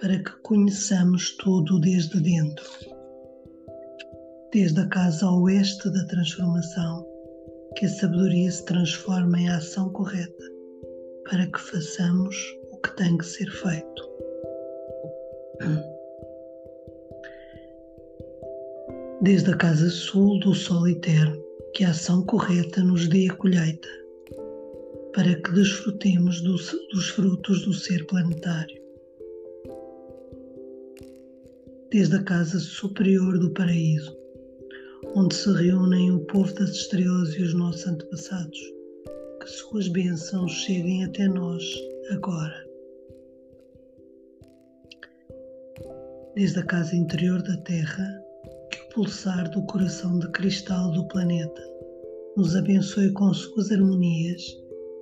para 0.00 0.18
que 0.18 0.30
conheçamos 0.42 1.36
tudo 1.36 1.78
desde 1.80 2.20
dentro. 2.20 2.64
Desde 4.52 4.80
a 4.80 4.86
casa 4.88 5.30
oeste 5.30 5.90
da 5.90 6.04
transformação, 6.06 7.06
que 7.76 7.86
a 7.86 7.88
sabedoria 7.88 8.50
se 8.50 8.64
transforme 8.64 9.42
em 9.42 9.48
ação 9.48 9.90
correta, 9.90 10.44
para 11.28 11.46
que 11.46 11.60
façamos 11.60 12.36
o 12.72 12.76
que 12.78 12.96
tem 12.96 13.16
que 13.18 13.26
ser 13.26 13.50
feito. 13.50 14.10
Desde 19.22 19.50
a 19.50 19.56
casa 19.56 19.90
sul 19.90 20.38
do 20.40 20.54
sol 20.54 20.88
eterno, 20.88 21.42
que 21.74 21.84
a 21.84 21.90
ação 21.90 22.24
correta 22.24 22.82
nos 22.82 23.08
dê 23.08 23.28
a 23.28 23.34
colheita 23.34 23.88
para 25.16 25.34
que 25.34 25.50
desfrutemos 25.52 26.42
do, 26.42 26.52
dos 26.52 27.08
frutos 27.08 27.64
do 27.64 27.72
ser 27.72 28.06
planetário. 28.06 28.85
Desde 31.96 32.16
a 32.16 32.22
casa 32.24 32.58
superior 32.58 33.38
do 33.38 33.50
paraíso, 33.54 34.14
onde 35.14 35.34
se 35.34 35.50
reúnem 35.50 36.10
o 36.12 36.20
povo 36.26 36.52
das 36.52 36.68
estrelas 36.68 37.34
e 37.36 37.42
os 37.42 37.54
nossos 37.54 37.86
antepassados, 37.86 38.58
que 39.40 39.48
suas 39.48 39.88
bênçãos 39.88 40.52
cheguem 40.52 41.04
até 41.04 41.26
nós 41.26 41.64
agora. 42.10 42.66
Desde 46.34 46.58
a 46.58 46.64
casa 46.64 46.94
interior 46.94 47.40
da 47.40 47.56
Terra, 47.62 48.22
que 48.70 48.78
o 48.78 48.88
pulsar 48.90 49.50
do 49.52 49.64
coração 49.64 50.18
de 50.18 50.28
cristal 50.32 50.92
do 50.92 51.08
planeta 51.08 51.62
nos 52.36 52.54
abençoe 52.54 53.10
com 53.12 53.32
suas 53.32 53.72
harmonias 53.72 54.42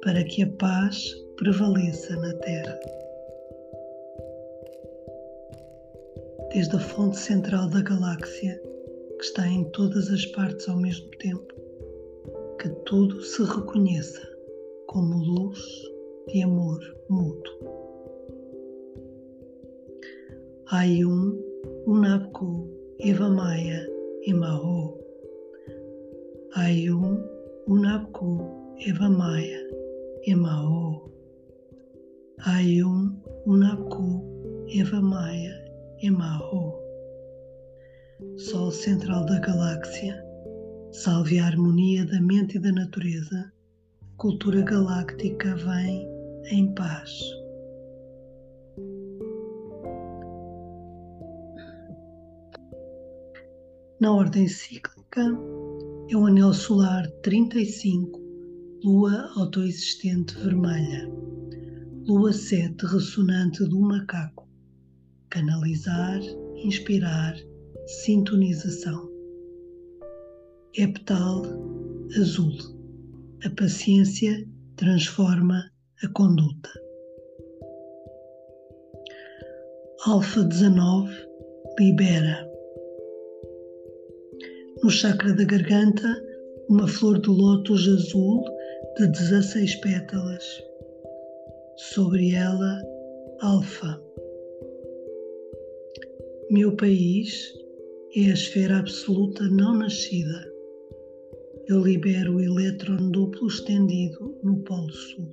para 0.04 0.22
que 0.22 0.44
a 0.44 0.48
paz 0.58 1.12
prevaleça 1.38 2.14
na 2.14 2.32
Terra. 2.34 2.78
Desde 6.54 6.76
a 6.76 6.78
fonte 6.78 7.18
central 7.18 7.68
da 7.68 7.82
galáxia, 7.82 8.58
que 9.18 9.24
está 9.24 9.46
em 9.46 9.64
todas 9.72 10.08
as 10.08 10.24
partes 10.26 10.68
ao 10.68 10.76
mesmo 10.76 11.10
tempo, 11.18 11.52
que 12.60 12.68
tudo 12.86 13.20
se 13.20 13.42
reconheça 13.42 14.22
como 14.86 15.16
luz 15.16 15.58
de 16.28 16.42
amor 16.42 16.78
mútuo. 17.10 17.58
Ayum, 20.70 21.42
Unapku, 21.86 22.70
Eva 23.00 23.28
Maia 23.28 23.86
e 24.22 24.32
Maho. 24.32 24.96
Ayum, 26.54 27.20
Unapku, 27.66 28.64
Eva 28.86 29.08
Maia 29.08 29.64
Emao, 30.26 31.10
Ayum 32.46 33.20
Unaku 33.46 34.64
Eva 34.68 35.02
Maia 36.10 36.36
Emao. 36.40 36.82
Sol 38.36 38.70
central 38.70 39.24
da 39.26 39.38
galáxia, 39.40 40.22
salve 40.92 41.38
a 41.38 41.46
harmonia 41.46 42.04
da 42.04 42.20
mente 42.20 42.56
e 42.56 42.60
da 42.60 42.72
natureza, 42.72 43.52
cultura 44.16 44.62
galáctica 44.62 45.54
vem 45.56 46.08
em 46.50 46.74
paz. 46.74 47.10
Na 54.00 54.12
ordem 54.12 54.48
cíclica, 54.48 55.22
é 56.10 56.16
o 56.16 56.26
anel 56.26 56.52
solar 56.52 57.08
35 57.22 58.24
lua 58.84 59.30
autoexistente 59.36 60.34
vermelha, 60.38 61.10
lua 62.06 62.34
7 62.34 62.84
ressonante 62.84 63.64
do 63.64 63.80
macaco, 63.80 64.43
canalizar, 65.30 66.20
inspirar, 66.56 67.36
sintonização. 68.04 69.10
Epital 70.76 71.42
azul, 72.18 72.52
a 73.44 73.50
paciência 73.50 74.46
transforma 74.76 75.62
a 76.02 76.08
conduta. 76.08 76.70
Alfa 80.06 80.42
19 80.42 81.10
libera. 81.78 82.50
No 84.82 84.90
chakra 84.90 85.32
da 85.34 85.44
garganta, 85.44 86.06
uma 86.68 86.86
flor 86.86 87.20
de 87.20 87.28
lótus 87.28 87.88
azul 87.88 88.44
de 88.98 89.06
16 89.06 89.76
pétalas. 89.76 90.44
Sobre 91.76 92.32
ela, 92.34 92.82
Alfa. 93.40 94.00
Meu 96.50 96.76
país 96.76 97.54
é 98.14 98.30
a 98.30 98.34
esfera 98.34 98.78
absoluta 98.78 99.44
não 99.44 99.74
nascida. 99.78 100.52
Eu 101.66 101.82
libero 101.82 102.36
o 102.36 102.40
elétron 102.40 103.10
duplo 103.10 103.48
estendido 103.48 104.36
no 104.42 104.58
Polo 104.58 104.92
Sul. 104.92 105.30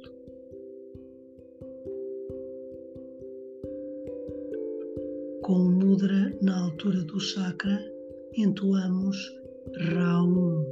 Com 5.42 5.54
o 5.54 5.72
mudra 5.72 6.32
na 6.42 6.64
altura 6.64 7.02
do 7.02 7.20
chakra, 7.20 7.80
entoamos 8.38 9.18
Raum. 9.76 10.66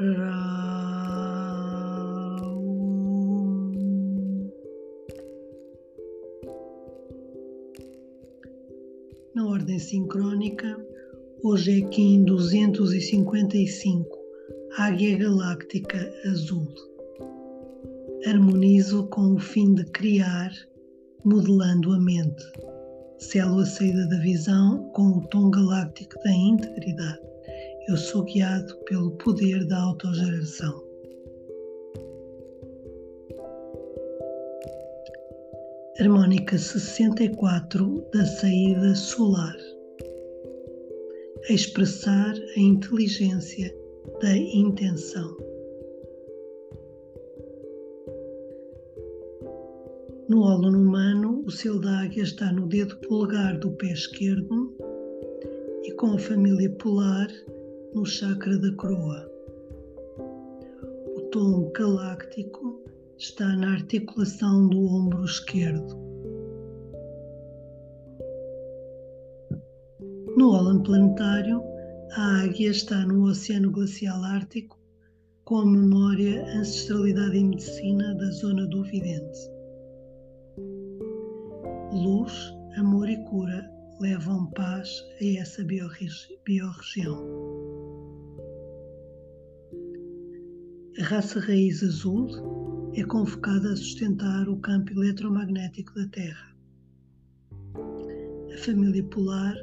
Na 0.00 0.16
ordem 9.46 9.78
sincrónica, 9.78 10.74
hoje 11.44 11.82
é 11.82 11.88
Kim 11.90 12.24
255, 12.24 14.08
Águia 14.78 15.18
Galáctica 15.18 16.10
Azul. 16.24 16.66
Harmonizo 18.24 19.06
com 19.08 19.34
o 19.34 19.38
fim 19.38 19.74
de 19.74 19.84
criar, 19.84 20.50
modelando 21.22 21.92
a 21.92 22.00
mente. 22.00 22.42
Selo 23.18 23.58
a 23.58 23.66
saída 23.66 24.08
da 24.08 24.18
visão 24.20 24.90
com 24.94 25.18
o 25.18 25.28
tom 25.28 25.50
galáctico 25.50 26.14
da 26.24 26.32
integridade. 26.32 27.29
Eu 27.90 27.96
sou 27.96 28.22
guiado 28.22 28.76
pelo 28.84 29.10
poder 29.16 29.66
da 29.66 29.76
autogeração. 29.76 30.80
harmónica 35.98 36.56
64 36.56 38.08
da 38.12 38.24
saída 38.24 38.94
solar. 38.94 39.56
Expressar 41.48 42.32
a 42.56 42.60
inteligência 42.60 43.76
da 44.22 44.36
intenção. 44.36 45.36
No 50.28 50.42
ólon 50.42 50.76
humano, 50.76 51.42
o 51.44 51.50
selo 51.50 51.80
da 51.80 52.02
águia 52.02 52.22
está 52.22 52.52
no 52.52 52.68
dedo 52.68 52.96
polegar 52.98 53.58
do 53.58 53.72
pé 53.72 53.88
esquerdo 53.88 54.72
e 55.82 55.90
com 55.94 56.12
a 56.12 56.18
família 56.20 56.70
polar 56.70 57.28
no 57.94 58.04
chakra 58.04 58.58
da 58.58 58.72
coroa. 58.74 59.28
O 61.16 61.20
tom 61.32 61.70
galáctico 61.72 62.80
está 63.18 63.56
na 63.56 63.72
articulação 63.72 64.68
do 64.68 64.86
ombro 64.86 65.24
esquerdo. 65.24 65.98
No 70.36 70.52
ólon 70.52 70.82
planetário, 70.82 71.62
A 72.12 72.42
águia 72.42 72.70
está 72.70 73.06
no 73.06 73.24
Oceano 73.26 73.70
Glacial 73.70 74.20
Ártico 74.24 74.76
com 75.44 75.58
a 75.58 75.66
memória, 75.66 76.44
ancestralidade 76.56 77.36
e 77.36 77.44
medicina 77.44 78.14
da 78.16 78.26
zona 78.32 78.66
do 78.66 78.82
Vidente. 78.82 79.38
Luz, 81.92 82.52
amor 82.76 83.08
e 83.08 83.16
cura 83.24 83.70
levam 84.00 84.46
paz 84.52 85.04
a 85.20 85.40
essa 85.40 85.62
biorregião. 85.64 87.49
A 91.00 91.02
raça 91.02 91.40
raiz 91.40 91.82
azul 91.82 92.28
é 92.94 93.02
convocada 93.04 93.72
a 93.72 93.76
sustentar 93.76 94.46
o 94.50 94.60
campo 94.60 94.92
eletromagnético 94.92 95.94
da 95.94 96.06
Terra. 96.08 96.54
A 98.52 98.58
família 98.58 99.02
polar 99.04 99.56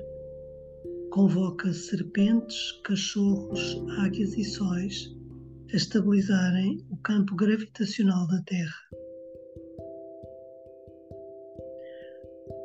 convoca 1.12 1.72
serpentes, 1.72 2.72
cachorros, 2.84 3.80
águias 4.00 4.36
e 4.36 4.44
sóis 4.44 5.16
a 5.72 5.76
estabilizarem 5.76 6.84
o 6.90 6.98
campo 7.04 7.36
gravitacional 7.36 8.28
da 8.30 8.42
Terra. 8.42 8.90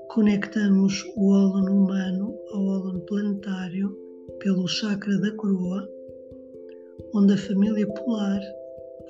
Conectamos 0.09 1.05
o 1.17 1.31
ólon 1.31 1.71
humano 1.71 2.35
ao 2.55 2.65
ólon 2.65 3.01
planetário 3.01 3.95
pelo 4.41 4.67
chakra 4.67 5.19
da 5.19 5.31
coroa, 5.37 5.87
onde 7.13 7.35
a 7.35 7.37
família 7.37 7.87
polar 7.87 8.41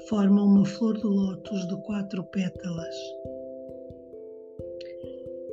forma 0.08 0.42
uma 0.42 0.64
flor 0.64 0.96
de 0.96 1.04
lótus 1.06 1.66
de 1.68 1.76
quatro 1.82 2.24
pétalas. 2.24 2.94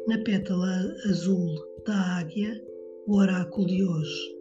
Na 0.07 0.17
pétala 0.23 0.95
azul 1.09 1.55
da 1.85 2.19
águia 2.19 2.61
o 3.07 3.17
oráculo 3.17 3.67
de 3.67 3.83
hoje. 3.83 4.35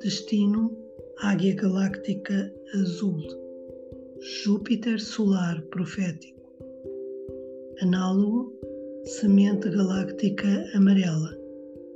Destino: 0.00 0.76
Águia 1.18 1.54
Galáctica 1.54 2.52
Azul. 2.74 3.22
Júpiter 4.20 5.00
Solar 5.00 5.62
Profético. 5.70 6.52
Análogo: 7.80 8.52
Semente 9.04 9.70
Galáctica 9.70 10.66
Amarela. 10.74 11.36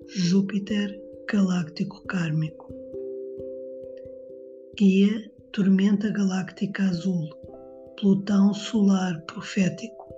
Júpiter 0.07 1.01
Galáctico 1.29 2.03
Kármico. 2.07 2.73
Guia: 4.77 5.31
Tormenta 5.53 6.11
Galáctica 6.11 6.85
Azul. 6.85 7.29
Plutão 7.99 8.55
Solar 8.55 9.21
Profético. 9.27 10.15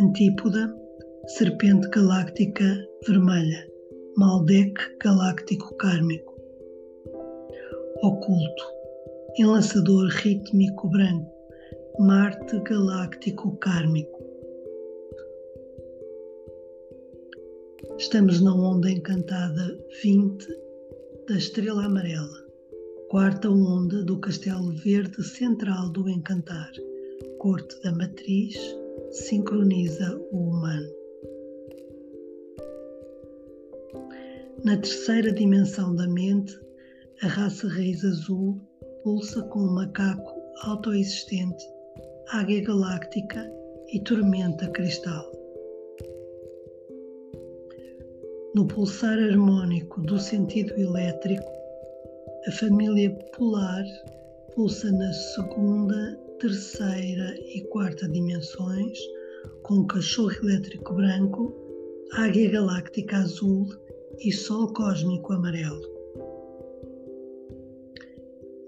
Antípoda: 0.00 0.74
Serpente 1.26 1.86
Galáctica 1.90 2.64
Vermelha. 3.06 3.68
Maldek 4.16 4.74
galáctico 4.98 5.76
kármico. 5.76 6.34
Oculto. 8.02 8.64
Enlaçador 9.38 10.08
rítmico 10.08 10.88
branco. 10.88 11.30
Marte 11.98 12.60
galáctico 12.60 13.58
kármico. 13.58 14.20
Estamos 17.98 18.40
na 18.40 18.54
onda 18.54 18.90
encantada 18.90 19.78
20 20.02 20.46
da 21.28 21.36
estrela 21.36 21.84
amarela, 21.84 22.49
quarta 23.10 23.50
onda 23.50 24.04
do 24.04 24.20
castelo 24.20 24.70
verde 24.70 25.20
central 25.24 25.88
do 25.88 26.08
encantar, 26.08 26.70
corte 27.40 27.74
da 27.82 27.90
matriz, 27.90 28.56
sincroniza 29.10 30.16
o 30.30 30.36
humano. 30.36 30.88
Na 34.64 34.76
terceira 34.76 35.32
dimensão 35.32 35.92
da 35.96 36.06
mente, 36.06 36.56
a 37.22 37.26
raça 37.26 37.66
raiz 37.66 38.04
azul 38.04 38.60
pulsa 39.02 39.42
com 39.42 39.58
um 39.58 39.74
macaco 39.74 40.32
autoexistente, 40.62 41.64
águia 42.28 42.62
galáctica 42.62 43.44
e 43.92 44.00
tormenta 44.04 44.70
cristal. 44.70 45.28
No 48.54 48.68
pulsar 48.68 49.18
harmônico 49.18 50.00
do 50.02 50.16
sentido 50.16 50.78
elétrico, 50.78 51.59
a 52.46 52.52
família 52.52 53.10
polar 53.36 53.84
pulsa 54.54 54.90
na 54.90 55.12
segunda, 55.12 56.16
terceira 56.38 57.34
e 57.54 57.60
quarta 57.68 58.08
dimensões 58.08 58.98
com 59.62 59.86
cachorro 59.86 60.32
elétrico 60.42 60.94
branco, 60.94 61.54
águia 62.14 62.50
galáctica 62.50 63.18
azul 63.18 63.66
e 64.20 64.32
Sol 64.32 64.72
cósmico 64.72 65.34
amarelo. 65.34 65.82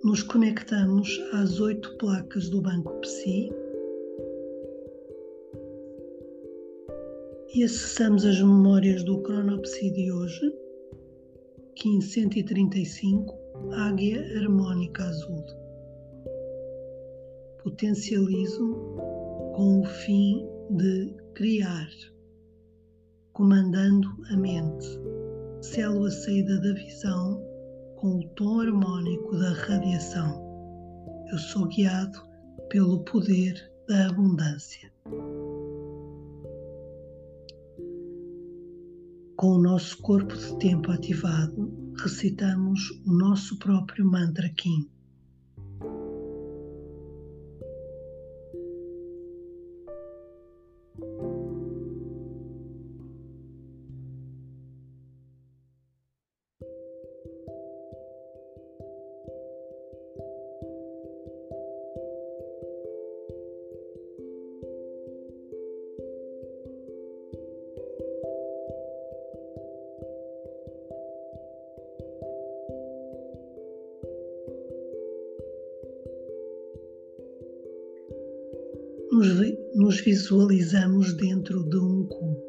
Nos 0.04 0.22
conectamos 0.22 1.18
às 1.32 1.58
oito 1.58 1.96
placas 1.96 2.50
do 2.50 2.60
Banco 2.60 3.00
Psi 3.00 3.50
e 7.54 7.64
acessamos 7.64 8.26
as 8.26 8.38
memórias 8.38 9.02
do 9.02 9.22
Cronopsi 9.22 9.90
de 9.92 10.12
hoje, 10.12 10.52
1535, 11.82 13.41
Águia 13.70 14.20
Harmônica 14.36 15.04
Azul. 15.04 15.44
Potencializo 17.62 18.74
com 19.54 19.80
o 19.80 19.84
fim 19.84 20.46
de 20.70 21.14
criar, 21.34 21.88
comandando 23.32 24.08
a 24.30 24.36
mente 24.36 25.00
selo 25.62 26.06
a 26.06 26.10
saída 26.10 26.60
da 26.60 26.74
visão 26.74 27.40
com 27.96 28.18
o 28.18 28.28
tom 28.30 28.60
harmônico 28.60 29.36
da 29.38 29.52
radiação. 29.52 30.42
Eu 31.30 31.38
sou 31.38 31.66
guiado 31.68 32.20
pelo 32.68 33.04
poder 33.04 33.72
da 33.88 34.08
abundância. 34.08 34.92
Com 39.36 39.52
o 39.52 39.58
nosso 39.58 39.96
corpo 40.02 40.36
de 40.36 40.58
tempo 40.58 40.90
ativado, 40.90 41.81
recitamos 41.96 42.90
o 43.06 43.12
nosso 43.12 43.58
próprio 43.58 44.04
mantra 44.04 44.48
Kim. 44.50 44.88
Nos, 79.22 79.58
nos 79.74 80.00
visualizamos 80.00 81.14
dentro 81.14 81.62
de 81.64 81.76
um 81.76 82.06
cubo. 82.06 82.42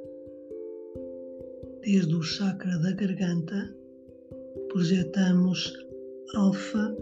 Desde 1.81 2.15
o 2.15 2.21
chakra 2.21 2.79
da 2.79 2.91
garganta, 2.93 3.75
projetamos 4.69 5.71
alfa 6.35 6.95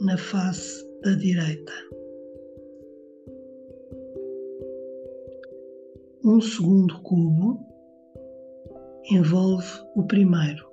na 0.00 0.18
face 0.18 0.84
da 1.02 1.14
direita. 1.14 1.72
Um 6.24 6.40
segundo 6.40 7.00
cubo 7.02 7.58
envolve 9.10 9.66
o 9.94 10.02
primeiro. 10.06 10.68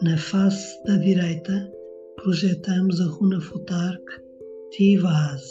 Na 0.00 0.16
face 0.16 0.82
da 0.84 0.96
direita, 0.96 1.70
projetamos 2.16 3.00
a 3.00 3.06
runa 3.06 3.40
Futark 3.40 4.21
Tivas. 4.72 5.42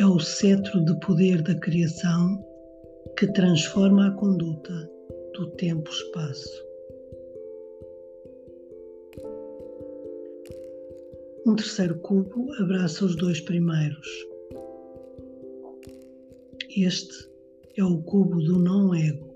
É 0.00 0.04
o 0.04 0.18
cetro 0.18 0.84
de 0.84 0.98
poder 0.98 1.40
da 1.40 1.54
criação 1.54 2.44
que 3.16 3.32
transforma 3.32 4.08
a 4.08 4.10
conduta 4.10 4.90
do 5.34 5.50
tempo-espaço. 5.52 6.66
Um 11.46 11.54
terceiro 11.54 11.96
cubo 12.00 12.52
abraça 12.60 13.04
os 13.04 13.14
dois 13.14 13.40
primeiros. 13.40 14.08
Este 16.76 17.30
é 17.76 17.84
o 17.84 18.02
cubo 18.02 18.42
do 18.42 18.58
não-ego 18.58 19.32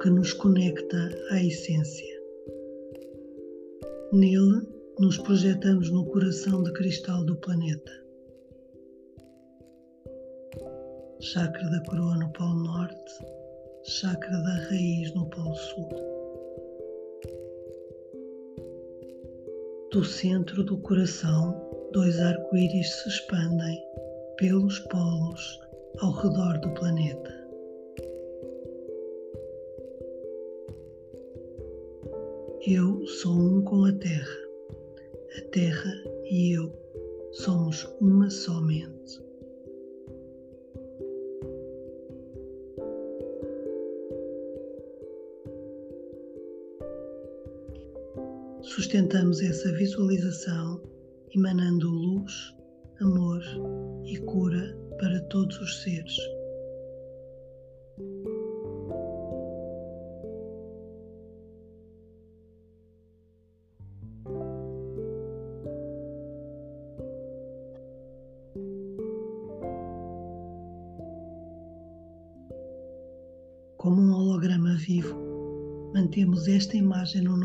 que 0.00 0.08
nos 0.08 0.32
conecta 0.32 1.10
à 1.30 1.44
essência. 1.44 2.22
Nele, 4.14 4.79
nos 5.00 5.16
projetamos 5.16 5.90
no 5.90 6.04
coração 6.04 6.62
de 6.62 6.70
cristal 6.74 7.24
do 7.24 7.34
planeta. 7.36 7.90
Chakra 11.20 11.70
da 11.70 11.80
coroa 11.84 12.18
no 12.18 12.30
Polo 12.34 12.64
Norte, 12.64 13.24
chakra 13.82 14.36
da 14.42 14.54
raiz 14.68 15.14
no 15.14 15.26
Polo 15.30 15.54
Sul. 15.54 15.88
Do 19.90 20.04
centro 20.04 20.62
do 20.64 20.76
coração, 20.82 21.58
dois 21.92 22.20
arco-íris 22.20 22.94
se 22.96 23.08
expandem 23.08 23.82
pelos 24.36 24.80
polos 24.80 25.60
ao 26.00 26.12
redor 26.12 26.58
do 26.58 26.74
planeta. 26.74 27.48
Eu 32.66 33.06
sou 33.06 33.32
um 33.32 33.62
com 33.62 33.86
a 33.86 33.92
Terra. 33.94 34.49
A 35.36 35.40
Terra 35.52 35.92
e 36.24 36.56
eu 36.56 36.72
somos 37.30 37.84
uma 38.00 38.28
só 38.28 38.60
mente. 38.60 39.22
Sustentamos 48.62 49.40
essa 49.40 49.72
visualização 49.72 50.82
emanando 51.32 51.88
luz, 51.88 52.52
amor 53.00 53.40
e 54.04 54.18
cura 54.18 54.76
para 54.98 55.20
todos 55.28 55.60
os 55.60 55.82
seres. 55.82 56.39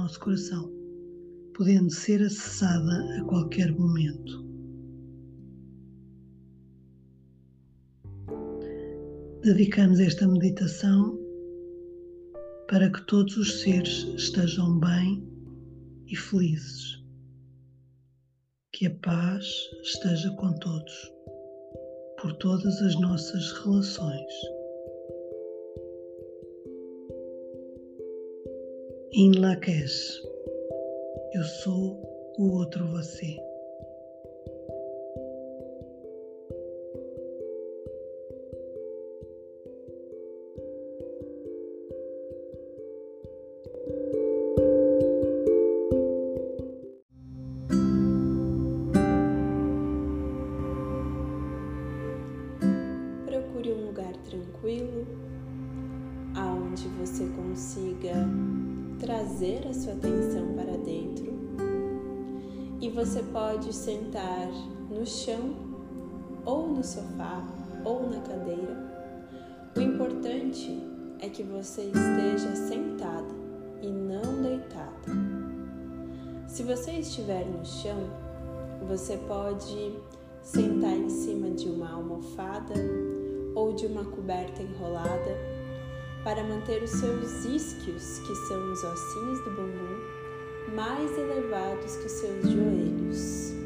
Nosso 0.05 0.19
coração, 0.19 0.71
podendo 1.55 1.89
ser 1.89 2.21
acessada 2.21 3.19
a 3.19 3.23
qualquer 3.23 3.71
momento. 3.71 4.45
Dedicamos 9.41 9.99
esta 9.99 10.27
meditação 10.27 11.19
para 12.67 12.91
que 12.91 13.01
todos 13.07 13.35
os 13.35 13.61
seres 13.61 14.03
estejam 14.15 14.79
bem 14.79 15.27
e 16.05 16.15
felizes. 16.15 17.03
Que 18.73 18.85
a 18.85 18.95
paz 18.97 19.47
esteja 19.81 20.29
com 20.35 20.53
todos, 20.59 21.11
por 22.21 22.31
todas 22.33 22.79
as 22.83 22.93
nossas 22.99 23.51
relações. 23.63 24.54
Lakesh, 29.17 30.21
eu 31.33 31.43
sou 31.45 32.01
o 32.37 32.51
outro 32.57 32.85
você. 32.85 33.44
No 65.05 65.11
chão 65.11 65.55
ou 66.43 66.67
no 66.67 66.83
sofá 66.83 67.43
ou 67.83 68.09
na 68.09 68.19
cadeira. 68.21 68.75
O 69.77 69.79
importante 69.79 70.81
é 71.19 71.29
que 71.29 71.43
você 71.43 71.83
esteja 71.83 72.55
sentada 72.55 73.35
e 73.83 73.87
não 73.87 74.41
deitada. 74.41 75.11
Se 76.47 76.63
você 76.63 76.93
estiver 76.93 77.45
no 77.45 77.63
chão, 77.63 78.09
você 78.87 79.15
pode 79.27 79.93
sentar 80.41 80.97
em 80.97 81.09
cima 81.09 81.51
de 81.51 81.69
uma 81.69 81.91
almofada 81.91 82.73
ou 83.53 83.73
de 83.73 83.85
uma 83.85 84.05
coberta 84.05 84.63
enrolada 84.63 85.37
para 86.23 86.43
manter 86.43 86.81
os 86.81 86.89
seus 86.89 87.45
isquios, 87.45 88.17
que 88.25 88.35
são 88.47 88.71
os 88.71 88.83
ossinhos 88.83 89.39
do 89.43 89.51
bumbum, 89.51 90.75
mais 90.75 91.15
elevados 91.15 91.95
que 91.95 92.05
os 92.07 92.11
seus 92.11 92.49
joelhos. 92.49 93.64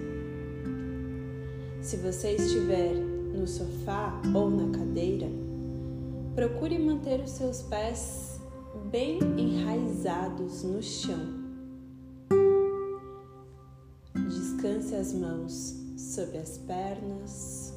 Se 1.89 1.97
você 1.97 2.35
estiver 2.35 2.93
no 2.93 3.47
sofá 3.47 4.21
ou 4.35 4.51
na 4.51 4.77
cadeira, 4.77 5.25
procure 6.35 6.77
manter 6.77 7.19
os 7.19 7.31
seus 7.31 7.63
pés 7.63 8.39
bem 8.91 9.17
enraizados 9.35 10.61
no 10.61 10.83
chão. 10.83 11.17
Descanse 14.13 14.93
as 14.93 15.13
mãos 15.13 15.73
sob 15.97 16.37
as 16.37 16.59
pernas, 16.59 17.73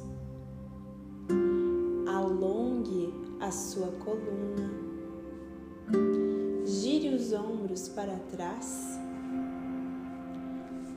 alongue 2.07 3.11
a 3.39 3.49
sua 3.49 3.87
coluna, 3.93 4.69
gire 6.63 7.15
os 7.15 7.33
ombros 7.33 7.89
para 7.89 8.15
trás, 8.29 8.95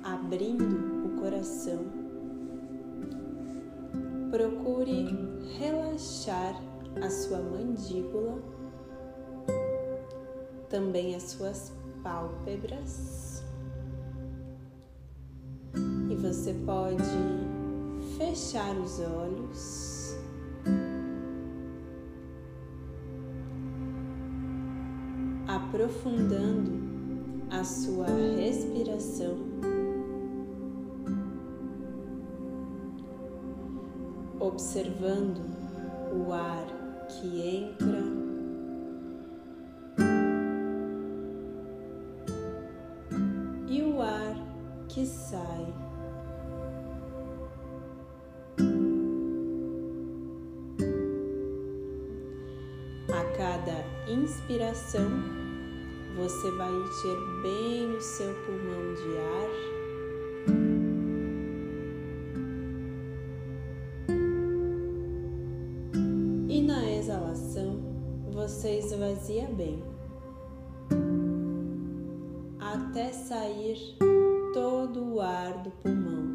abrindo 0.05 1.07
o 1.07 1.19
coração. 1.19 2.06
Procure 4.37 5.09
relaxar 5.59 6.61
a 7.01 7.09
sua 7.09 7.39
mandíbula, 7.39 8.39
também 10.69 11.15
as 11.15 11.23
suas 11.23 11.73
pálpebras. 12.03 13.43
E 16.11 16.15
você 16.17 16.53
pode 16.67 17.03
fechar 18.19 18.77
os 18.77 19.01
olhos. 19.01 20.15
Aprofundando 25.49 26.73
a 27.51 27.65
sua 27.65 28.09
respiração, 28.37 29.46
observando 34.57 35.45
o 36.15 36.33
ar 36.33 36.67
que 37.11 37.43
entra 37.43 38.03
e 43.69 43.83
o 43.83 44.01
ar 44.01 44.35
que 44.89 45.05
sai. 45.05 45.75
A 53.13 53.37
cada 53.37 54.11
inspiração, 54.11 55.11
você 56.17 56.51
vai 56.53 56.73
encher 56.73 57.43
bem 57.43 57.95
o 57.95 58.01
seu 58.01 58.35
pulmão 58.47 58.95
de 58.95 59.19
ar. 59.19 59.76
Você 68.97 69.43
esvazia 69.43 69.47
bem, 69.49 69.83
até 72.59 73.13
sair 73.13 73.77
todo 74.55 75.15
o 75.15 75.21
ar 75.21 75.63
do 75.63 75.71
pulmão. 75.71 76.27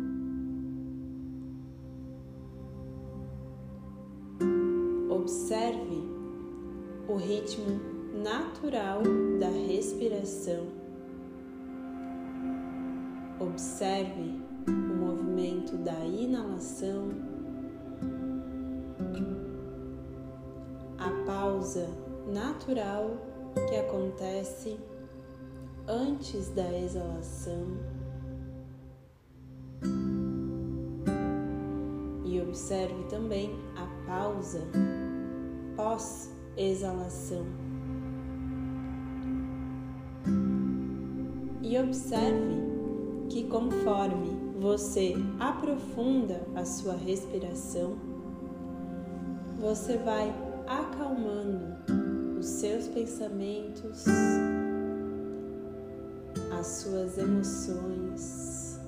Observe 5.10 6.03
o 7.08 7.15
ritmo 7.15 7.80
natural 8.24 9.01
da 9.39 9.50
respiração. 9.50 10.68
Observe 13.39 14.39
o 14.68 14.72
movimento 14.72 15.77
da 15.77 16.06
inalação, 16.06 17.10
a 21.00 21.25
pausa 21.25 22.11
natural 22.28 23.18
que 23.70 23.75
acontece 23.75 24.80
antes 25.88 26.50
da 26.50 26.78
exalação. 26.78 27.68
E 32.24 32.40
observe 32.42 33.04
também 33.10 33.51
a 33.75 34.06
pausa 34.08 34.62
pós 35.75 36.32
exalação. 36.56 37.46
E 41.62 41.78
observe 41.78 42.62
que 43.30 43.44
conforme 43.46 44.51
você 44.60 45.16
aprofunda 45.40 46.42
a 46.56 46.66
sua 46.66 46.96
respiração, 46.96 47.96
você 49.60 49.98
vai 49.98 50.34
acalmando 50.68 52.00
os 52.41 52.48
seus 52.48 52.88
pensamentos, 52.88 54.03
as 56.60 56.65
suas 56.65 57.19
emoções 57.19 58.79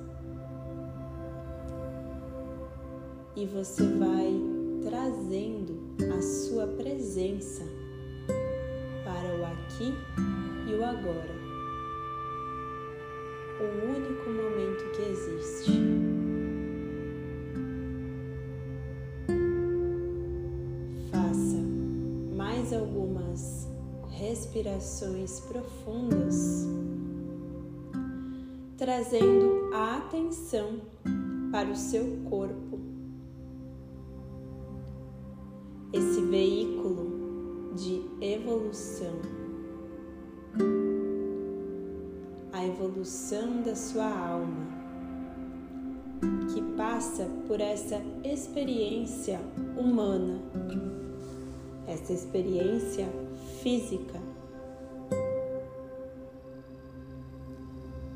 e 3.36 3.46
você 3.46 3.84
vai 3.84 4.34
trazendo 4.82 5.80
a 6.18 6.22
sua 6.24 6.66
presença 6.66 7.62
para 9.04 9.38
o 9.38 9.46
aqui 9.46 9.94
e 10.68 10.74
o 10.74 10.84
agora 10.84 11.44
o 13.60 13.86
único 13.88 14.30
momento 14.32 14.84
que 14.96 15.02
existe. 15.04 16.13
Respirações 24.54 25.40
profundas, 25.40 26.68
trazendo 28.78 29.74
a 29.74 29.98
atenção 29.98 30.80
para 31.52 31.70
o 31.70 31.76
seu 31.76 32.20
corpo, 32.30 32.80
esse 35.92 36.22
veículo 36.22 37.74
de 37.76 38.04
evolução. 38.22 39.44
evolução 42.66 43.62
da 43.62 43.76
sua 43.76 44.08
alma, 44.08 44.66
que 46.54 46.62
passa 46.78 47.28
por 47.46 47.60
essa 47.60 48.02
experiência 48.24 49.40
humana, 49.78 50.40
essa 51.86 52.14
experiência 52.14 53.08
física. 53.62 54.33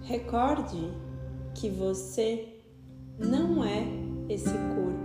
Recorde 0.08 0.90
que 1.54 1.70
você 1.70 2.48
não 3.20 3.62
é 3.62 3.86
esse 4.30 4.54
corpo. 4.54 4.98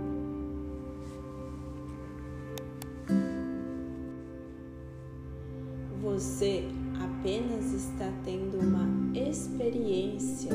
Você 6.01 6.63
apenas 7.03 7.73
está 7.73 8.09
tendo 8.23 8.57
uma 8.61 8.87
experiência 9.13 10.51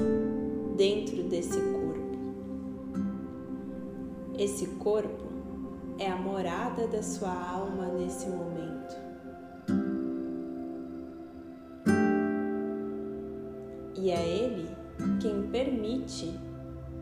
dentro 0.79 1.25
desse 1.25 1.61
corpo. 1.61 2.19
Esse 4.39 4.67
corpo 4.77 5.27
é 5.99 6.11
a 6.11 6.17
morada 6.17 6.89
da 6.89 7.03
sua 7.03 7.35
alma 7.35 7.85
nesse 7.89 8.27
momento. 8.31 8.78
Permite 15.59 16.33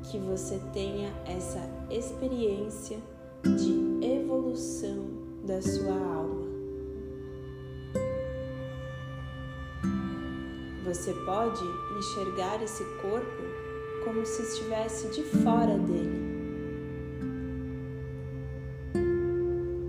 que 0.05 0.17
você 0.17 0.59
tenha 0.73 1.13
essa 1.27 1.61
experiência 1.91 2.97
de 3.43 4.07
evolução 4.07 5.11
da 5.45 5.61
sua 5.61 5.93
alma. 5.93 6.47
Você 10.87 11.13
pode 11.27 11.63
enxergar 11.99 12.63
esse 12.63 12.83
corpo 13.03 13.43
como 14.07 14.25
se 14.25 14.41
estivesse 14.41 15.11
de 15.11 15.23
fora 15.43 15.77
dele, 15.79 16.25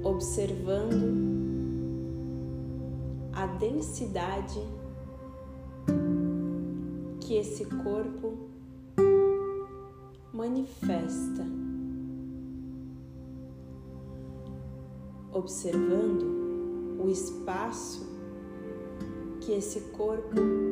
observando 0.03 1.15
a 3.32 3.45
densidade 3.45 4.60
que 7.21 7.36
esse 7.36 7.63
corpo 7.65 8.56
manifesta, 10.38 11.43
observando 15.34 16.97
o 17.04 17.10
espaço 17.10 18.08
que 19.41 19.52
esse 19.52 19.82
corpo 19.91 20.67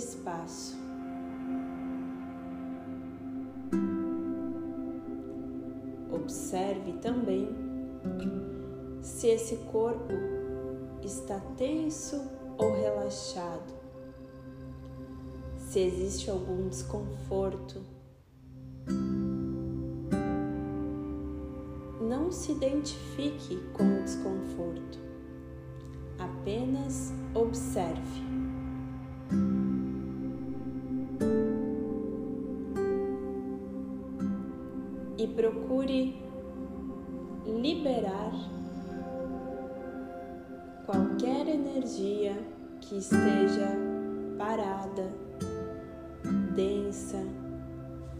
espaço. 0.00 0.78
Observe 6.10 6.94
também 6.94 7.48
se 9.02 9.28
esse 9.28 9.56
corpo 9.70 10.12
está 11.02 11.38
tenso 11.56 12.20
ou 12.58 12.72
relaxado, 12.74 13.72
se 15.56 15.78
existe 15.80 16.30
algum 16.30 16.68
desconforto. 16.68 17.80
Não 22.30 22.36
se 22.36 22.52
identifique 22.52 23.56
com 23.72 23.82
o 23.82 24.02
desconforto, 24.04 25.00
apenas 26.16 27.12
observe. 27.34 28.30
e 35.18 35.26
procure 35.26 36.22
liberar 37.44 38.32
qualquer 40.86 41.48
energia 41.48 42.38
que 42.80 42.96
esteja 42.96 43.76
parada, 44.38 45.12
densa, 46.54 47.26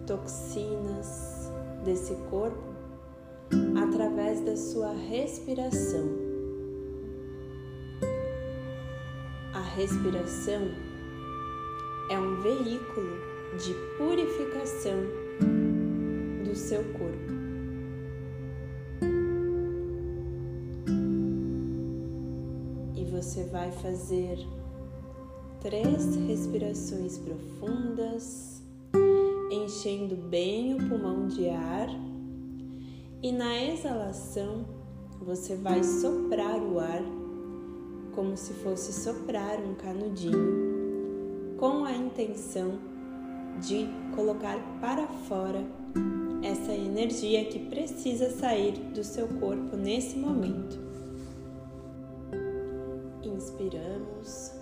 toxinas 0.04 1.50
desse 1.84 2.14
corpo 2.28 2.70
através 4.00 4.40
da 4.40 4.56
sua 4.56 4.94
respiração. 4.94 6.08
A 9.52 9.60
respiração 9.60 10.70
é 12.08 12.18
um 12.18 12.40
veículo 12.40 13.18
de 13.58 13.74
purificação 13.98 15.02
do 16.42 16.54
seu 16.54 16.82
corpo. 16.94 17.30
E 22.96 23.04
você 23.04 23.44
vai 23.52 23.70
fazer 23.70 24.38
três 25.60 26.16
respirações 26.26 27.18
profundas, 27.18 28.62
enchendo 29.50 30.16
bem 30.16 30.74
o 30.74 30.88
pulmão 30.88 31.28
de 31.28 31.50
ar, 31.50 32.09
e 33.22 33.32
na 33.32 33.62
exalação 33.62 34.64
você 35.20 35.54
vai 35.54 35.84
soprar 35.84 36.58
o 36.62 36.78
ar 36.78 37.02
como 38.14 38.36
se 38.36 38.52
fosse 38.54 38.92
soprar 38.92 39.60
um 39.60 39.74
canudinho, 39.74 41.56
com 41.58 41.84
a 41.84 41.92
intenção 41.92 42.78
de 43.60 43.88
colocar 44.14 44.58
para 44.80 45.06
fora 45.06 45.64
essa 46.42 46.72
energia 46.72 47.44
que 47.44 47.58
precisa 47.58 48.30
sair 48.30 48.72
do 48.72 49.04
seu 49.04 49.28
corpo 49.28 49.76
nesse 49.76 50.16
momento. 50.16 50.78
Inspiramos. 53.22 54.59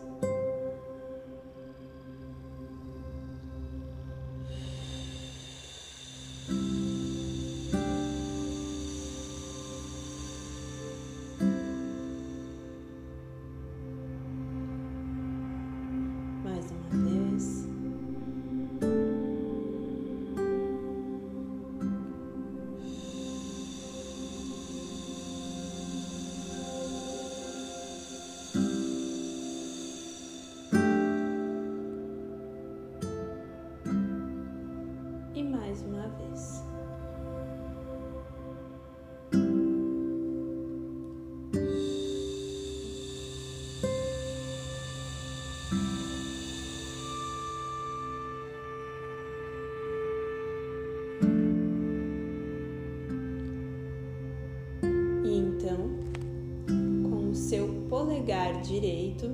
Polegar 58.19 58.61
direito, 58.63 59.33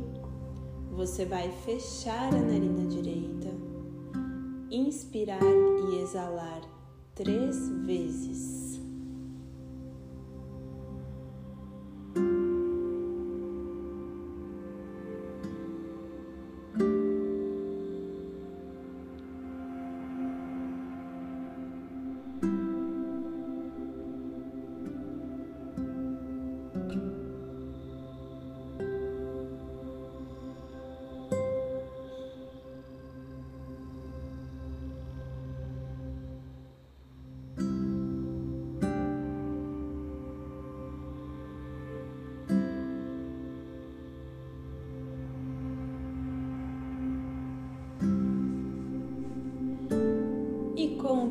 você 0.93 1.25
vai 1.25 1.51
fechar 1.65 2.29
a 2.35 2.39
narina 2.39 2.87
direita, 2.87 3.49
inspirar 4.71 5.41
e 5.43 6.03
exalar 6.03 6.61
três 7.15 7.71
vezes. 7.87 8.74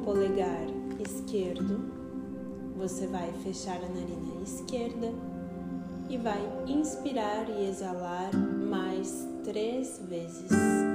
Polegar 0.04 0.66
esquerdo, 1.00 1.92
você 2.76 3.08
vai 3.08 3.32
fechar 3.44 3.78
a 3.78 3.90
narina 3.90 4.42
esquerda 4.44 5.14
e 6.10 6.18
vai 6.18 6.42
inspirar 6.68 7.50
e 7.50 7.68
exalar 7.68 8.36
mais 8.36 9.28
três 9.44 10.02
vezes. 10.08 10.93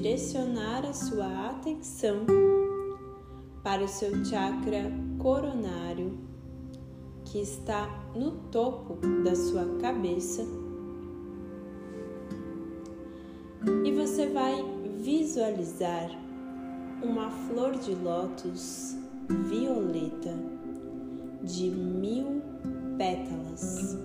Direcionar 0.00 0.86
a 0.86 0.92
sua 0.92 1.50
atenção 1.50 2.24
para 3.64 3.82
o 3.82 3.88
seu 3.88 4.24
chakra 4.24 4.92
coronário, 5.18 6.16
que 7.24 7.40
está 7.40 8.08
no 8.14 8.30
topo 8.52 8.94
da 9.24 9.34
sua 9.34 9.64
cabeça. 9.80 10.46
E 13.84 13.90
você 13.90 14.28
vai 14.28 14.64
visualizar 15.00 16.10
uma 17.02 17.28
flor 17.28 17.72
de 17.72 17.92
lótus 17.96 18.96
violeta 19.48 20.32
de 21.42 21.70
mil 21.70 22.40
pétalas 22.96 23.96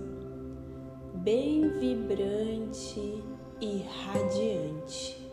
bem 1.22 1.68
vibrante 1.78 3.22
e 3.60 3.84
radiante. 4.02 5.23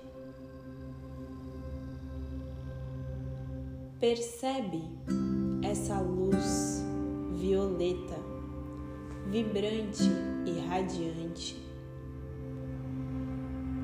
Percebe 4.02 4.82
essa 5.62 6.00
luz 6.00 6.84
violeta, 7.34 8.18
vibrante 9.30 10.10
e 10.44 10.60
radiante, 10.68 11.56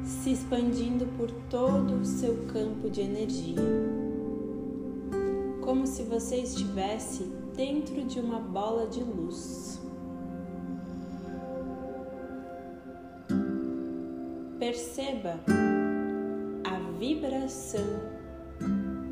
se 0.03 0.31
expandindo 0.31 1.05
por 1.19 1.29
todo 1.51 2.01
o 2.01 2.03
seu 2.03 2.47
campo 2.47 2.89
de 2.89 3.01
energia, 3.01 3.61
como 5.61 5.85
se 5.85 6.01
você 6.01 6.37
estivesse 6.37 7.25
dentro 7.55 8.03
de 8.03 8.19
uma 8.19 8.39
bola 8.39 8.87
de 8.87 9.03
luz. 9.03 9.79
Perceba 14.57 15.39
a 16.63 16.97
vibração 16.97 18.17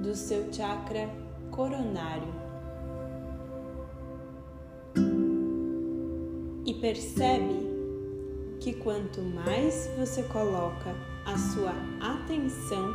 do 0.05 0.13
seu 0.13 0.53
chakra 0.53 1.09
coronário 1.49 2.31
e 6.63 6.73
percebe 6.75 7.65
que 8.59 8.73
quanto 8.73 9.21
mais 9.21 9.89
você 9.97 10.21
coloca 10.23 10.95
a 11.25 11.35
sua 11.37 11.73
atenção 11.99 12.93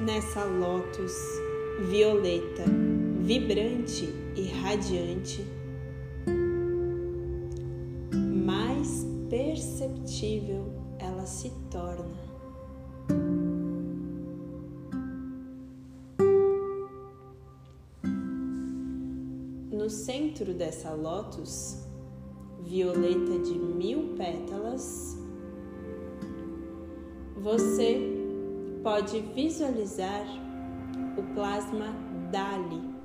nessa 0.00 0.44
lótus 0.44 1.14
violeta, 1.88 2.64
vibrante 3.20 4.12
e 4.34 4.48
radiante, 4.60 5.46
mais 8.44 9.06
perceptível 9.30 10.66
ela 10.98 11.26
se 11.26 11.50
torna. 11.70 12.25
No 19.86 19.90
centro 19.90 20.52
dessa 20.52 20.92
lótus, 20.94 21.86
violeta 22.64 23.38
de 23.38 23.56
mil 23.56 24.16
pétalas, 24.16 25.16
você 27.36 28.00
pode 28.82 29.20
visualizar 29.20 30.26
o 31.16 31.22
plasma 31.34 31.94
Dali 32.32 32.96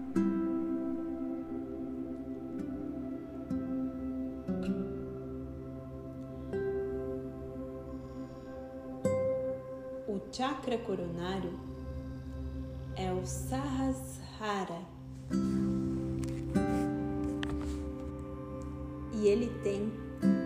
chakra 10.33 10.77
coronário 10.79 11.59
é 12.95 13.11
o 13.13 13.23
Sahasrara. 13.25 14.81
E 19.21 19.27
ele 19.27 19.51
tem 19.61 19.93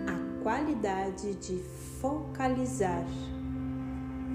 a 0.06 0.42
qualidade 0.42 1.34
de 1.36 1.62
focalizar 1.98 3.06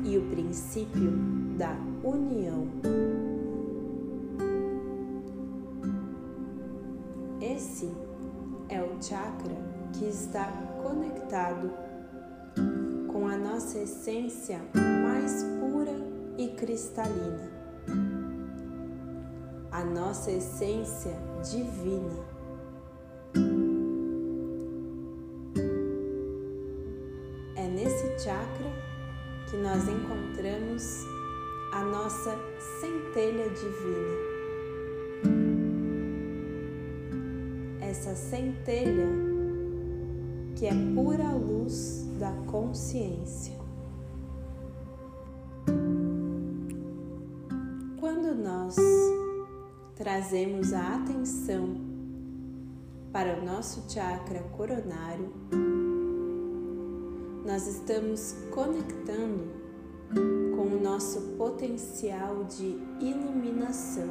e 0.04 0.18
o 0.18 0.32
princípio 0.32 1.12
da 1.60 1.76
união. 2.04 2.68
Esse 7.40 7.92
é 8.68 8.82
o 8.82 9.00
chakra 9.00 9.56
que 9.94 10.06
está 10.06 10.52
conectado 10.82 11.72
com 13.14 13.28
a 13.28 13.38
nossa 13.38 13.78
essência 13.78 14.60
mais 15.04 15.44
pura 15.60 15.94
e 16.40 16.48
cristalina, 16.56 17.52
a 19.72 19.84
nossa 19.84 20.32
essência 20.32 21.16
divina. 21.44 22.31
Nossa 31.92 32.38
centelha 32.80 33.50
divina. 33.50 34.32
Essa 37.82 38.16
centelha 38.16 39.08
que 40.56 40.66
é 40.66 40.72
pura 40.96 41.34
luz 41.34 42.08
da 42.18 42.32
consciência. 42.50 43.60
Quando 48.00 48.36
nós 48.36 48.78
trazemos 49.96 50.72
a 50.72 50.96
atenção 50.96 51.76
para 53.12 53.38
o 53.38 53.46
nosso 53.46 53.84
chakra 53.92 54.40
coronário, 54.56 55.30
nós 57.46 57.68
estamos 57.68 58.34
conectando 58.50 59.61
com 60.56 60.76
o 60.76 60.80
nosso 60.82 61.22
potencial 61.38 62.44
de 62.46 62.78
iluminação. 63.00 64.10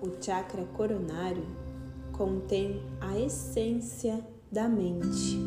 O 0.00 0.22
chakra 0.24 0.64
coronário 0.74 1.46
contém 2.12 2.82
a 3.00 3.18
essência 3.18 4.24
da 4.50 4.68
mente 4.68 5.38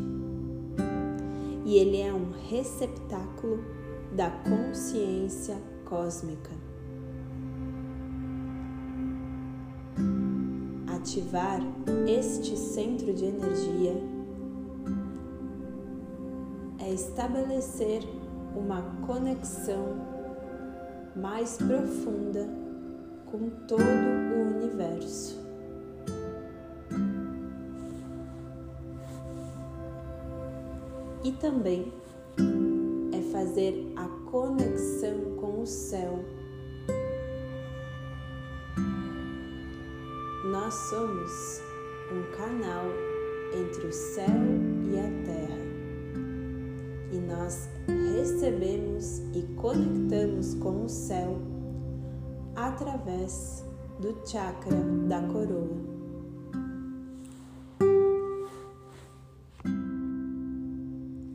e 1.65 1.77
ele 1.77 2.01
é 2.01 2.13
um 2.13 2.31
receptáculo 2.49 3.63
da 4.13 4.29
consciência 4.29 5.55
cósmica. 5.85 6.60
Ativar 11.11 11.59
este 12.07 12.55
centro 12.55 13.13
de 13.13 13.25
energia 13.25 14.01
é 16.79 16.93
estabelecer 16.93 18.01
uma 18.55 18.81
conexão 19.05 19.97
mais 21.13 21.57
profunda 21.57 22.47
com 23.25 23.49
todo 23.67 23.83
o 23.83 24.55
universo. 24.55 25.37
E 31.25 31.31
também 31.33 31.91
é 33.11 33.21
fazer 33.33 33.91
a 33.97 34.07
conexão 34.31 35.35
com 35.41 35.61
o 35.61 35.67
céu. 35.67 36.23
Nós 40.71 40.79
somos 40.89 41.61
um 42.13 42.37
canal 42.37 42.85
entre 43.53 43.87
o 43.87 43.91
céu 43.91 44.25
e 44.89 44.97
a 44.97 45.25
terra. 45.25 45.59
E 47.11 47.17
nós 47.17 47.67
recebemos 48.15 49.19
e 49.35 49.41
conectamos 49.57 50.53
com 50.53 50.85
o 50.85 50.87
céu 50.87 51.37
através 52.55 53.65
do 53.99 54.15
chakra 54.25 54.77
da 55.09 55.21
coroa. 55.23 55.75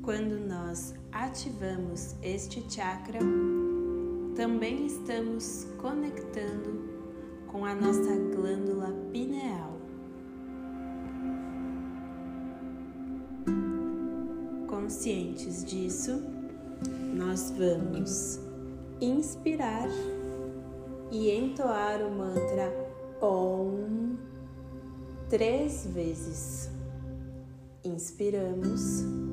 Quando 0.03 0.49
nós 0.49 0.95
ativamos 1.13 2.17
este 2.23 2.65
chakra, 2.75 3.19
também 4.35 4.87
estamos 4.87 5.67
conectando 5.77 6.87
com 7.49 7.67
a 7.67 7.75
nossa 7.75 8.15
glândula 8.35 8.96
pineal. 9.17 9.73
Conscientes 14.69 15.65
disso, 15.65 16.23
nós 17.15 17.51
vamos 17.57 18.39
inspirar 19.01 19.89
e 21.11 21.31
entoar 21.31 22.03
o 22.03 22.11
mantra 22.11 22.71
OM 23.23 24.19
três 25.31 25.87
vezes. 25.87 26.71
Inspiramos. 27.83 29.26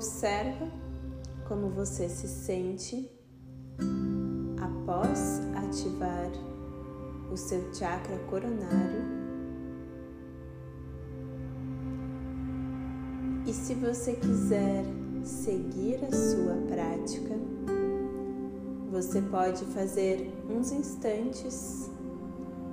Observa 0.00 0.66
como 1.46 1.68
você 1.68 2.08
se 2.08 2.26
sente 2.26 3.12
após 4.58 5.42
ativar 5.54 6.30
o 7.30 7.36
seu 7.36 7.62
chakra 7.74 8.16
coronário. 8.20 9.02
E 13.46 13.52
se 13.52 13.74
você 13.74 14.14
quiser 14.14 14.86
seguir 15.22 16.02
a 16.02 16.16
sua 16.16 16.54
prática, 16.66 17.34
você 18.90 19.20
pode 19.20 19.66
fazer 19.66 20.32
uns 20.48 20.72
instantes 20.72 21.90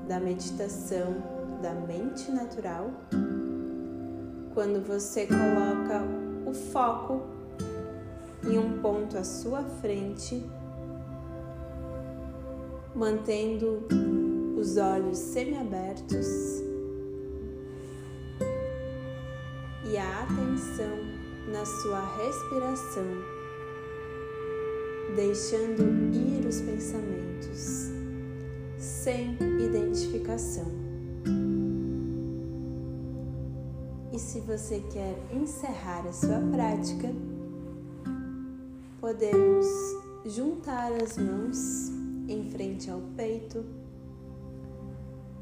da 0.07 0.17
meditação 0.17 1.13
da 1.61 1.73
mente 1.73 2.31
natural, 2.31 2.89
quando 4.53 4.81
você 4.87 5.27
coloca 5.27 6.26
o 6.47 6.53
foco 6.53 7.21
em 8.45 8.57
um 8.57 8.79
ponto 8.79 9.17
à 9.17 9.23
sua 9.23 9.63
frente, 9.63 10.41
mantendo 12.95 13.85
os 14.57 14.77
olhos 14.77 15.17
semiabertos 15.17 16.63
e 19.91 19.97
a 19.97 20.23
atenção 20.23 20.97
na 21.51 21.65
sua 21.65 22.01
respiração, 22.23 23.03
deixando 25.15 25.83
ir 26.15 26.45
os 26.47 26.61
pensamentos 26.61 27.91
sem 28.77 29.37
identificação. 29.59 30.86
E 34.17 34.19
se 34.19 34.39
você 34.39 34.79
quer 34.91 35.15
encerrar 35.31 36.03
a 36.07 36.11
sua 36.11 36.39
prática, 36.51 37.07
podemos 38.99 39.67
juntar 40.25 40.91
as 40.91 41.19
mãos 41.19 41.91
em 42.27 42.49
frente 42.49 42.89
ao 42.89 42.99
peito 43.15 43.63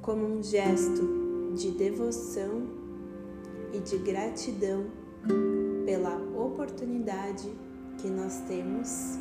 como 0.02 0.26
um 0.26 0.44
gesto 0.44 1.54
de 1.56 1.72
devoção 1.72 2.68
e 3.72 3.80
de 3.80 3.98
gratidão 4.00 4.88
pela 5.86 6.18
oportunidade 6.38 7.50
que 7.98 8.10
nós 8.10 8.42
temos 8.42 9.18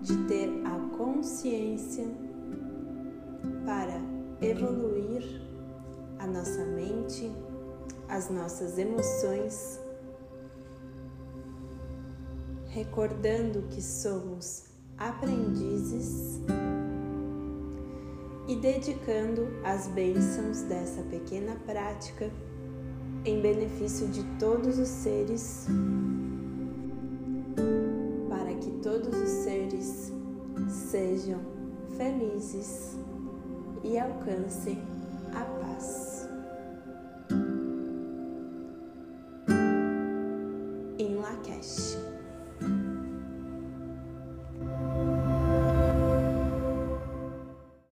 de 0.00 0.16
ter 0.28 0.48
a 0.64 0.96
consciência 0.96 2.06
para 3.66 4.00
evoluir 4.40 5.42
a 6.18 6.26
nossa 6.26 6.64
mente 6.64 7.30
as 8.12 8.28
nossas 8.28 8.76
emoções, 8.76 9.80
recordando 12.68 13.62
que 13.70 13.80
somos 13.80 14.64
aprendizes 14.98 16.38
e 18.46 18.54
dedicando 18.56 19.48
as 19.64 19.88
bênçãos 19.88 20.60
dessa 20.64 21.02
pequena 21.04 21.56
prática 21.64 22.30
em 23.24 23.40
benefício 23.40 24.06
de 24.08 24.22
todos 24.38 24.78
os 24.78 24.88
seres, 24.88 25.66
para 28.28 28.52
que 28.56 28.72
todos 28.82 29.16
os 29.16 29.30
seres 29.42 30.12
sejam 30.68 31.40
felizes 31.96 32.94
e 33.82 33.98
alcancem 33.98 34.91